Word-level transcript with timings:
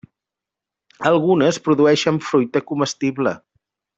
Algunes 1.09 1.59
produeixen 1.67 2.19
fruita 2.31 2.65
comestible. 2.73 3.37